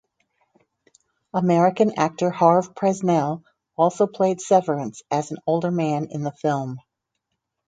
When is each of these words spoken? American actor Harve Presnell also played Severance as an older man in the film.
American 1.31 1.91
actor 1.99 2.31
Harve 2.31 2.73
Presnell 2.73 3.43
also 3.77 4.07
played 4.07 4.41
Severance 4.41 5.03
as 5.11 5.29
an 5.29 5.37
older 5.45 5.69
man 5.69 6.07
in 6.09 6.23
the 6.23 6.31
film. 6.31 6.79